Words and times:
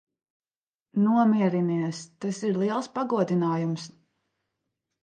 Nomierinies. 1.03 2.01
Tas 2.25 2.43
ir 2.51 2.59
liels 2.63 2.91
pagodinājums. 2.99 3.89